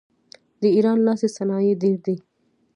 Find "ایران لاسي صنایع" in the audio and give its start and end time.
0.75-1.73